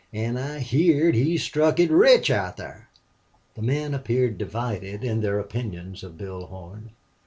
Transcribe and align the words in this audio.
"An' 0.11 0.35
I 0.35 0.61
heerd 0.61 1.13
he 1.13 1.37
struck 1.37 1.79
it 1.79 1.91
rich 1.91 2.31
out 2.31 2.57
thar." 2.57 2.89
The 3.53 3.61
men 3.61 3.93
appeared 3.93 4.39
divided 4.39 5.03
in 5.03 5.21
their 5.21 5.37
opinions 5.37 6.01
of 6.01 6.17
Bill 6.17 6.47
Horn. 6.47 6.93